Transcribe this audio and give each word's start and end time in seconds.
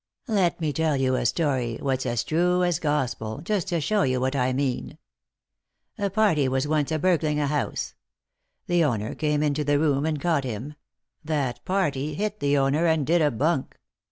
Let 0.27 0.59
me 0.59 0.73
tell 0.73 0.97
you 0.97 1.13
a 1.13 1.27
story, 1.27 1.77
what's 1.79 2.07
as 2.07 2.23
true 2.23 2.63
as 2.63 2.79
gospel, 2.79 3.41
just 3.43 3.67
to 3.67 3.79
show 3.79 4.01
you 4.01 4.19
what 4.19 4.35
I 4.35 4.51
mean. 4.51 4.97
A 5.99 6.09
party 6.09 6.47
was 6.47 6.67
once 6.67 6.91
a 6.91 6.97
burgling 6.97 7.39
a 7.39 7.45
house; 7.45 7.93
the 8.65 8.83
owner 8.83 9.13
came 9.13 9.43
into 9.43 9.63
the 9.63 9.77
room 9.77 10.07
and 10.07 10.19
caught 10.19 10.43
him— 10.43 10.73
that 11.23 11.63
party 11.65 12.15
hit 12.15 12.39
the 12.39 12.57
owner 12.57 12.87
and 12.87 13.05
did 13.05 13.21
a 13.21 13.29
bunk. 13.29 13.77